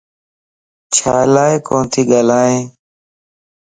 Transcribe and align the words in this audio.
چھيلا 0.93 1.45
ڪوتي 1.67 2.01
ڳالھائي؟ 2.09 2.55